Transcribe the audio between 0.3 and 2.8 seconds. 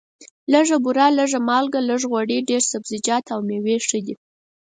لږه بوره، لږه مالګه، لږ غوړي، ډېر